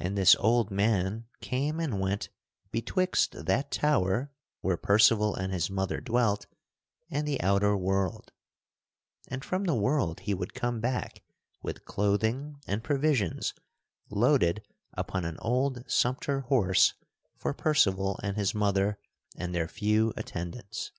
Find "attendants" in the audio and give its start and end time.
20.16-20.90